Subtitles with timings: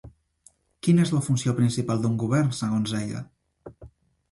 [0.87, 3.25] Quina és la funció principal d'un govern, segons ella?